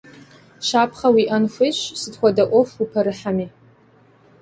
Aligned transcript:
Щапхъэ 0.67 1.07
уиIэн 1.13 1.43
хуейщ 1.53 1.77
сыт 1.99 2.13
хуэдэ 2.19 2.43
Iуэху 2.47 2.81
упэрыхьэми. 2.83 3.47